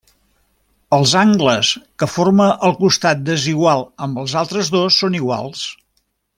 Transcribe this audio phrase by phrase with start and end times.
[0.97, 5.67] Els angles que forma el costat desigual amb els altres dos són iguals.